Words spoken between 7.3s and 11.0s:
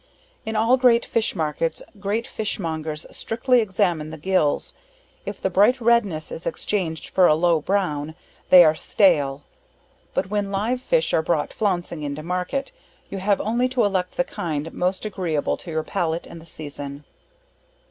low brown, they are stale; but when live